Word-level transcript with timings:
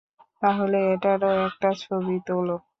তাহলে 0.41 0.77
এটারও 0.93 1.31
একটা 1.47 1.69
ছবি 1.81 2.15
তোল। 2.27 2.47